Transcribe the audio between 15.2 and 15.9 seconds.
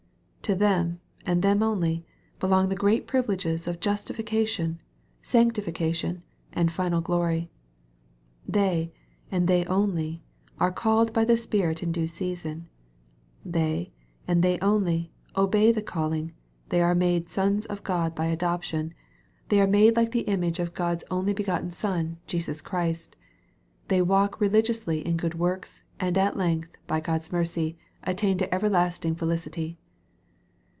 obey the